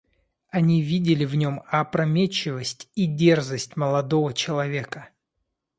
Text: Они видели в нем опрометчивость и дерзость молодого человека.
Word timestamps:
Они 0.49 0.81
видели 0.81 1.25
в 1.25 1.35
нем 1.35 1.61
опрометчивость 1.67 2.89
и 2.95 3.05
дерзость 3.05 3.75
молодого 3.77 4.33
человека. 4.33 5.09